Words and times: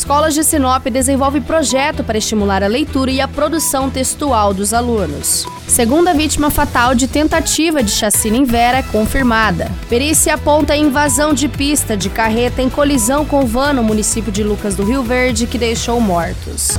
Escolas 0.00 0.34
de 0.34 0.42
Sinop 0.42 0.86
desenvolve 0.86 1.42
projeto 1.42 2.02
para 2.02 2.16
estimular 2.16 2.62
a 2.62 2.66
leitura 2.66 3.10
e 3.10 3.20
a 3.20 3.28
produção 3.28 3.90
textual 3.90 4.54
dos 4.54 4.72
alunos. 4.72 5.44
Segunda 5.68 6.14
vítima 6.14 6.48
fatal 6.48 6.94
de 6.94 7.06
tentativa 7.06 7.82
de 7.82 7.90
chacina 7.90 8.38
em 8.38 8.44
Vera 8.44 8.78
é 8.78 8.82
confirmada. 8.82 9.70
Perícia 9.90 10.32
aponta 10.32 10.74
invasão 10.74 11.34
de 11.34 11.48
pista 11.48 11.98
de 11.98 12.08
carreta 12.08 12.62
em 12.62 12.70
colisão 12.70 13.26
com 13.26 13.44
van 13.44 13.74
no 13.74 13.82
município 13.82 14.32
de 14.32 14.42
Lucas 14.42 14.74
do 14.74 14.84
Rio 14.84 15.02
Verde 15.02 15.46
que 15.46 15.58
deixou 15.58 16.00
mortos. 16.00 16.78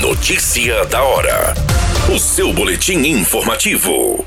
Notícia 0.00 0.84
da 0.86 1.00
hora. 1.00 1.54
O 2.12 2.18
seu 2.18 2.52
boletim 2.52 3.06
informativo. 3.06 4.24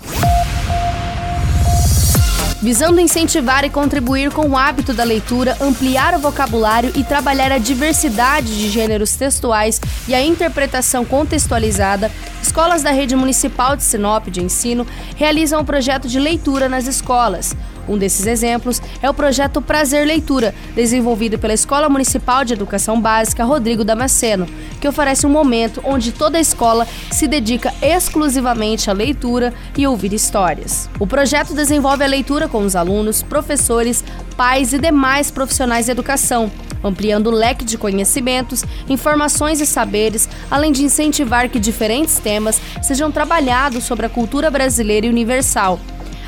Visando 2.65 2.99
incentivar 2.99 3.63
e 3.63 3.69
contribuir 3.69 4.31
com 4.31 4.49
o 4.49 4.57
hábito 4.57 4.91
da 4.91 5.03
leitura, 5.03 5.55
ampliar 5.61 6.15
o 6.15 6.19
vocabulário 6.19 6.91
e 6.95 7.03
trabalhar 7.03 7.51
a 7.51 7.59
diversidade 7.59 8.57
de 8.57 8.69
gêneros 8.69 9.15
textuais 9.15 9.79
e 10.07 10.15
a 10.15 10.25
interpretação 10.25 11.05
contextualizada, 11.05 12.11
escolas 12.41 12.81
da 12.81 12.89
rede 12.89 13.15
municipal 13.15 13.75
de 13.75 13.83
Sinop 13.83 14.29
de 14.29 14.41
ensino 14.41 14.83
realizam 15.15 15.59
o 15.59 15.61
um 15.61 15.65
projeto 15.65 16.07
de 16.07 16.19
leitura 16.19 16.67
nas 16.67 16.87
escolas. 16.87 17.55
Um 17.87 17.97
desses 17.97 18.25
exemplos 18.25 18.81
é 19.01 19.09
o 19.09 19.13
projeto 19.13 19.61
Prazer 19.61 20.05
Leitura, 20.05 20.53
desenvolvido 20.75 21.37
pela 21.37 21.53
Escola 21.53 21.87
Municipal 21.89 22.43
de 22.43 22.53
Educação 22.53 22.99
Básica 22.99 23.43
Rodrigo 23.43 23.83
Damasceno, 23.83 24.47
que 24.79 24.87
oferece 24.87 25.25
um 25.25 25.29
momento 25.29 25.81
onde 25.83 26.11
toda 26.11 26.37
a 26.37 26.41
escola 26.41 26.87
se 27.11 27.27
dedica 27.27 27.73
exclusivamente 27.81 28.89
à 28.89 28.93
leitura 28.93 29.53
e 29.77 29.85
ouvir 29.85 30.13
histórias. 30.13 30.89
O 30.99 31.07
projeto 31.07 31.53
desenvolve 31.53 32.03
a 32.03 32.07
leitura 32.07 32.47
com 32.47 32.59
os 32.59 32.75
alunos, 32.75 33.21
professores, 33.21 34.03
pais 34.35 34.73
e 34.73 34.79
demais 34.79 35.31
profissionais 35.31 35.85
de 35.85 35.91
educação, 35.91 36.51
ampliando 36.83 37.27
o 37.27 37.31
leque 37.31 37.65
de 37.65 37.77
conhecimentos, 37.77 38.63
informações 38.89 39.61
e 39.61 39.65
saberes, 39.65 40.27
além 40.49 40.71
de 40.71 40.83
incentivar 40.83 41.49
que 41.49 41.59
diferentes 41.59 42.19
temas 42.19 42.61
sejam 42.81 43.11
trabalhados 43.11 43.83
sobre 43.83 44.05
a 44.05 44.09
cultura 44.09 44.51
brasileira 44.51 45.07
e 45.07 45.09
universal 45.09 45.79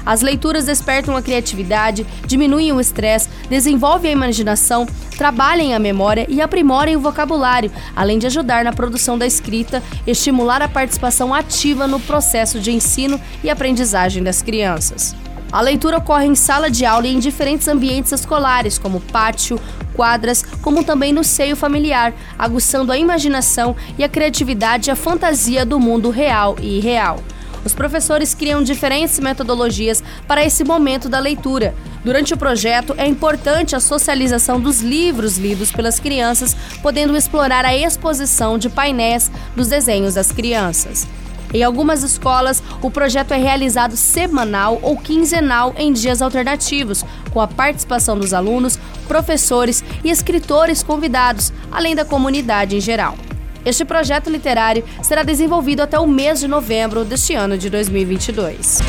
as 0.08 0.22
leituras 0.22 0.64
despertam 0.64 1.18
a 1.18 1.22
criatividade, 1.22 2.08
diminuem 2.26 2.72
o 2.72 2.80
estresse, 2.80 3.28
desenvolvem 3.50 4.12
a 4.12 4.14
imaginação, 4.14 4.88
trabalhem 5.18 5.76
a 5.76 5.80
memória 5.80 6.26
e 6.30 6.42
aprimorem 6.42 6.96
o 6.96 7.02
vocabulário, 7.02 7.70
além 7.94 8.18
de 8.18 8.26
ajudar 8.26 8.64
na 8.64 8.72
produção 8.72 9.18
da 9.18 9.28
escrita, 9.28 9.84
estimular 10.08 10.62
a 10.62 10.70
participação 10.70 11.34
ativa 11.34 11.88
no 11.88 12.00
processo 12.00 12.58
de 12.58 12.72
ensino 12.72 13.20
e 13.44 13.50
aprendizagem 13.50 14.24
das 14.24 14.42
crianças. 14.42 15.14
A 15.52 15.60
leitura 15.60 15.98
ocorre 15.98 16.26
em 16.26 16.36
sala 16.36 16.72
de 16.72 16.86
aula 16.86 17.06
e 17.06 17.14
em 17.14 17.20
diferentes 17.20 17.68
ambientes 17.68 18.14
escolares, 18.14 18.78
como 18.78 19.02
pátio, 19.02 19.60
quadras, 19.94 20.42
como 20.62 20.86
também 20.86 21.12
no 21.12 21.24
seio 21.24 21.58
familiar, 21.58 22.14
aguçando 22.40 22.94
a 22.94 22.98
imaginação 22.98 23.76
e 23.98 24.06
a 24.06 24.10
criatividade 24.10 24.90
e 24.90 24.92
a 24.92 24.96
fantasia 24.96 25.66
do 25.66 25.78
mundo 25.82 26.10
real 26.10 26.56
e 26.62 26.78
irreal. 26.78 27.20
Os 27.68 27.74
professores 27.74 28.34
criam 28.34 28.64
diferentes 28.64 29.20
metodologias 29.20 30.02
para 30.26 30.42
esse 30.42 30.64
momento 30.64 31.10
da 31.10 31.20
leitura. 31.20 31.76
Durante 32.02 32.34
o 32.34 32.38
projeto, 32.38 32.96
é 32.98 33.06
importante 33.06 33.76
a 33.76 33.82
socialização 33.82 34.58
dos 34.58 34.80
livros 34.80 35.38
lidos 35.38 35.70
pelas 35.70 36.00
crianças, 36.00 36.56
podendo 36.82 37.18
explorar 37.18 37.66
a 37.66 37.76
exposição 37.76 38.58
de 38.58 38.70
painéis 38.70 39.30
dos 39.54 39.68
desenhos 39.68 40.14
das 40.14 40.32
crianças. 40.32 41.06
Em 41.54 41.62
algumas 41.62 42.04
escolas, 42.04 42.64
o 42.82 42.90
projeto 42.90 43.34
é 43.34 43.38
realizado 43.38 43.98
semanal 43.98 44.80
ou 44.82 44.96
quinzenal 44.96 45.74
em 45.78 45.92
dias 45.92 46.22
alternativos, 46.22 47.04
com 47.34 47.42
a 47.42 47.50
participação 47.50 48.18
dos 48.18 48.34
alunos, 48.34 48.80
professores 49.10 49.84
e 50.06 50.10
escritores 50.10 50.82
convidados, 50.82 51.52
além 51.70 51.98
da 51.98 52.06
comunidade 52.06 52.78
em 52.78 52.80
geral. 52.80 53.18
Este 53.66 53.84
projeto 53.86 54.30
literário 54.30 54.84
será 55.02 55.24
desenvolvido 55.24 55.82
até 55.82 56.00
o 56.00 56.08
mês 56.08 56.40
de 56.40 56.48
novembro 56.48 57.04
deste 57.04 57.34
ano 57.34 57.58
de 57.58 57.70
2022. 57.70 58.80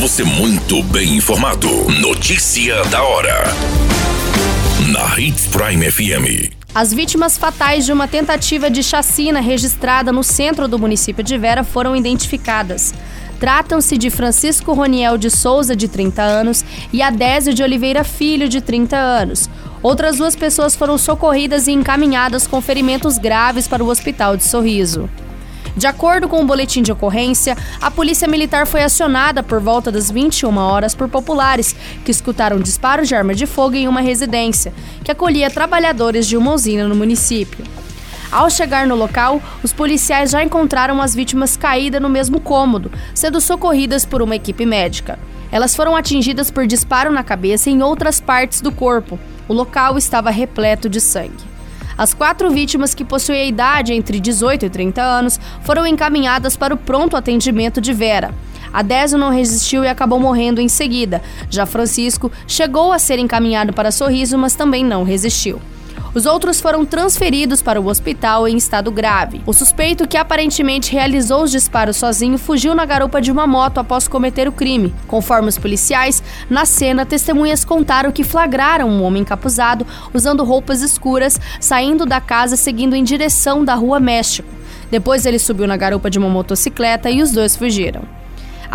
Você 0.00 0.22
muito 0.22 0.82
bem 0.84 1.16
informado. 1.16 1.68
Notícia 2.00 2.84
da 2.84 3.02
hora. 3.02 3.44
Na 4.92 5.18
Hits 5.18 5.46
Prime 5.46 5.90
FM. 5.90 6.52
As 6.74 6.92
vítimas 6.92 7.38
fatais 7.38 7.86
de 7.86 7.92
uma 7.92 8.08
tentativa 8.08 8.68
de 8.68 8.82
chacina 8.82 9.40
registrada 9.40 10.10
no 10.12 10.24
centro 10.24 10.66
do 10.66 10.76
município 10.76 11.22
de 11.22 11.38
Vera 11.38 11.62
foram 11.62 11.94
identificadas. 11.94 12.92
Tratam-se 13.44 13.98
de 13.98 14.08
Francisco 14.08 14.72
Roniel 14.72 15.18
de 15.18 15.28
Souza, 15.28 15.76
de 15.76 15.86
30 15.86 16.22
anos, 16.22 16.64
e 16.90 17.02
Adésio 17.02 17.52
de 17.52 17.62
Oliveira 17.62 18.02
Filho, 18.02 18.48
de 18.48 18.62
30 18.62 18.96
anos. 18.96 19.50
Outras 19.82 20.16
duas 20.16 20.34
pessoas 20.34 20.74
foram 20.74 20.96
socorridas 20.96 21.66
e 21.66 21.72
encaminhadas 21.72 22.46
com 22.46 22.62
ferimentos 22.62 23.18
graves 23.18 23.68
para 23.68 23.84
o 23.84 23.88
hospital 23.88 24.34
de 24.34 24.44
Sorriso. 24.44 25.10
De 25.76 25.86
acordo 25.86 26.26
com 26.26 26.40
o 26.40 26.46
boletim 26.46 26.80
de 26.80 26.90
ocorrência, 26.90 27.54
a 27.82 27.90
polícia 27.90 28.26
militar 28.26 28.66
foi 28.66 28.82
acionada 28.82 29.42
por 29.42 29.60
volta 29.60 29.92
das 29.92 30.10
21 30.10 30.56
horas 30.56 30.94
por 30.94 31.10
populares 31.10 31.76
que 32.02 32.10
escutaram 32.10 32.58
disparos 32.58 33.08
de 33.08 33.14
arma 33.14 33.34
de 33.34 33.44
fogo 33.44 33.76
em 33.76 33.86
uma 33.86 34.00
residência 34.00 34.72
que 35.04 35.10
acolhia 35.12 35.50
trabalhadores 35.50 36.26
de 36.26 36.38
uma 36.38 36.54
usina 36.54 36.88
no 36.88 36.96
município. 36.96 37.62
Ao 38.34 38.50
chegar 38.50 38.84
no 38.84 38.96
local, 38.96 39.40
os 39.62 39.72
policiais 39.72 40.32
já 40.32 40.42
encontraram 40.42 41.00
as 41.00 41.14
vítimas 41.14 41.56
caídas 41.56 42.02
no 42.02 42.08
mesmo 42.08 42.40
cômodo, 42.40 42.90
sendo 43.14 43.40
socorridas 43.40 44.04
por 44.04 44.20
uma 44.20 44.34
equipe 44.34 44.66
médica. 44.66 45.20
Elas 45.52 45.76
foram 45.76 45.94
atingidas 45.94 46.50
por 46.50 46.66
disparo 46.66 47.12
na 47.12 47.22
cabeça 47.22 47.70
e 47.70 47.74
em 47.74 47.80
outras 47.80 48.20
partes 48.20 48.60
do 48.60 48.72
corpo. 48.72 49.20
O 49.46 49.52
local 49.52 49.96
estava 49.96 50.30
repleto 50.30 50.88
de 50.88 51.00
sangue. 51.00 51.44
As 51.96 52.12
quatro 52.12 52.50
vítimas, 52.50 52.92
que 52.92 53.04
possuem 53.04 53.40
a 53.40 53.44
idade 53.44 53.92
entre 53.92 54.18
18 54.18 54.66
e 54.66 54.70
30 54.70 55.00
anos, 55.00 55.38
foram 55.62 55.86
encaminhadas 55.86 56.56
para 56.56 56.74
o 56.74 56.76
pronto 56.76 57.16
atendimento 57.16 57.80
de 57.80 57.92
Vera. 57.92 58.34
A 58.72 58.82
Désio 58.82 59.16
não 59.16 59.30
resistiu 59.30 59.84
e 59.84 59.88
acabou 59.88 60.18
morrendo 60.18 60.60
em 60.60 60.68
seguida. 60.68 61.22
Já 61.48 61.66
Francisco 61.66 62.32
chegou 62.48 62.90
a 62.90 62.98
ser 62.98 63.20
encaminhado 63.20 63.72
para 63.72 63.92
Sorriso, 63.92 64.36
mas 64.36 64.56
também 64.56 64.84
não 64.84 65.04
resistiu. 65.04 65.62
Os 66.14 66.26
outros 66.26 66.60
foram 66.60 66.84
transferidos 66.84 67.60
para 67.60 67.80
o 67.80 67.88
hospital 67.88 68.46
em 68.46 68.56
estado 68.56 68.92
grave. 68.92 69.42
O 69.44 69.52
suspeito, 69.52 70.06
que 70.06 70.16
aparentemente 70.16 70.92
realizou 70.92 71.42
os 71.42 71.50
disparos 71.50 71.96
sozinho, 71.96 72.38
fugiu 72.38 72.72
na 72.72 72.86
garupa 72.86 73.20
de 73.20 73.32
uma 73.32 73.48
moto 73.48 73.78
após 73.78 74.06
cometer 74.06 74.46
o 74.46 74.52
crime. 74.52 74.94
Conforme 75.08 75.48
os 75.48 75.58
policiais, 75.58 76.22
na 76.48 76.64
cena, 76.64 77.04
testemunhas 77.04 77.64
contaram 77.64 78.12
que 78.12 78.22
flagraram 78.22 78.88
um 78.88 79.02
homem 79.02 79.22
encapuzado 79.22 79.84
usando 80.14 80.44
roupas 80.44 80.82
escuras, 80.82 81.40
saindo 81.58 82.06
da 82.06 82.20
casa 82.20 82.54
seguindo 82.54 82.94
em 82.94 83.02
direção 83.02 83.64
da 83.64 83.74
Rua 83.74 83.98
México. 83.98 84.48
Depois 84.92 85.26
ele 85.26 85.40
subiu 85.40 85.66
na 85.66 85.76
garupa 85.76 86.08
de 86.08 86.20
uma 86.20 86.28
motocicleta 86.28 87.10
e 87.10 87.22
os 87.22 87.32
dois 87.32 87.56
fugiram. 87.56 88.13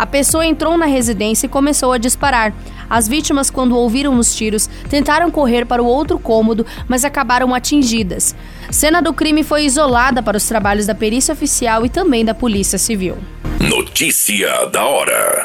A 0.00 0.06
pessoa 0.06 0.46
entrou 0.46 0.78
na 0.78 0.86
residência 0.86 1.44
e 1.44 1.48
começou 1.50 1.92
a 1.92 1.98
disparar. 1.98 2.54
As 2.88 3.06
vítimas, 3.06 3.50
quando 3.50 3.76
ouviram 3.76 4.16
os 4.16 4.34
tiros, 4.34 4.66
tentaram 4.88 5.30
correr 5.30 5.66
para 5.66 5.82
o 5.82 5.86
outro 5.86 6.18
cômodo, 6.18 6.64
mas 6.88 7.04
acabaram 7.04 7.54
atingidas. 7.54 8.34
Cena 8.70 9.02
do 9.02 9.12
crime 9.12 9.44
foi 9.44 9.66
isolada 9.66 10.22
para 10.22 10.38
os 10.38 10.48
trabalhos 10.48 10.86
da 10.86 10.94
perícia 10.94 11.34
oficial 11.34 11.84
e 11.84 11.90
também 11.90 12.24
da 12.24 12.32
Polícia 12.32 12.78
Civil. 12.78 13.18
Notícia 13.60 14.64
da 14.72 14.86
hora. 14.86 15.44